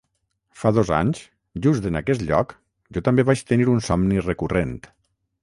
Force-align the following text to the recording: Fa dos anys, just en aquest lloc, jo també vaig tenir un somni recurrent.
Fa 0.61 0.69
dos 0.77 0.91
anys, 0.99 1.19
just 1.65 1.85
en 1.89 1.99
aquest 1.99 2.23
lloc, 2.31 2.57
jo 2.97 3.05
també 3.09 3.27
vaig 3.29 3.45
tenir 3.53 3.69
un 3.75 3.87
somni 3.91 4.27
recurrent. 4.27 4.75